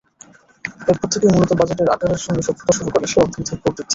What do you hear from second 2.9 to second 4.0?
করেছে অর্থনীতির প্রবৃদ্ধি।